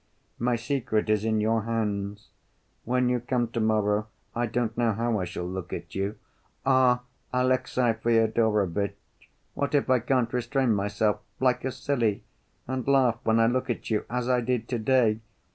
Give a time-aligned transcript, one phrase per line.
[0.39, 2.29] "My secret is in your hands.
[2.85, 6.15] When you come to‐morrow, I don't know how I shall look at you.
[6.65, 8.95] Ah, Alexey Fyodorovitch,
[9.53, 12.23] what if I can't restrain myself like a silly
[12.65, 15.19] and laugh when I look at you as I did to‐day.